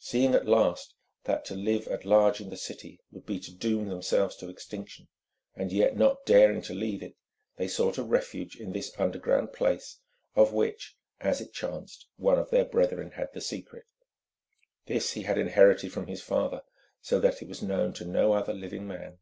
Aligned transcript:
Seeing, 0.00 0.34
at 0.34 0.48
last, 0.48 0.96
that 1.22 1.44
to 1.44 1.54
live 1.54 1.86
at 1.86 2.04
large 2.04 2.40
in 2.40 2.50
the 2.50 2.56
city 2.56 2.98
would 3.12 3.24
be 3.24 3.38
to 3.38 3.54
doom 3.54 3.86
themselves 3.86 4.34
to 4.38 4.48
extinction, 4.48 5.06
and 5.54 5.70
yet 5.70 5.94
not 5.96 6.24
daring 6.26 6.62
to 6.62 6.74
leave 6.74 7.00
it, 7.00 7.14
they 7.58 7.68
sought 7.68 7.96
a 7.96 8.02
refuge 8.02 8.56
in 8.56 8.72
this 8.72 8.90
underground 8.98 9.52
place, 9.52 10.00
of 10.34 10.52
which, 10.52 10.96
as 11.20 11.40
it 11.40 11.52
chanced, 11.52 12.08
one 12.16 12.40
of 12.40 12.50
their 12.50 12.64
brethren 12.64 13.12
had 13.12 13.32
the 13.34 13.40
secret. 13.40 13.84
This 14.86 15.12
he 15.12 15.22
had 15.22 15.38
inherited 15.38 15.92
from 15.92 16.08
his 16.08 16.22
father, 16.22 16.62
so 17.00 17.20
that 17.20 17.40
it 17.40 17.46
was 17.46 17.62
known 17.62 17.92
to 17.92 18.04
no 18.04 18.32
other 18.32 18.52
living 18.54 18.84
man. 18.84 19.20